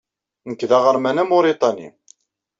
Nekk 0.49 0.61
d 0.69 0.71
aɣerman 0.77 1.21
amuriṭani. 1.21 1.89